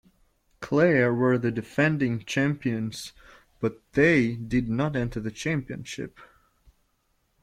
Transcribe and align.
Clare 0.61 1.13
were 1.13 1.37
the 1.37 1.51
defending 1.51 2.21
champions 2.25 3.13
but 3.59 3.79
they 3.91 4.33
did 4.33 4.67
not 4.67 4.95
enter 4.95 5.19
the 5.19 5.29
championship. 5.29 6.17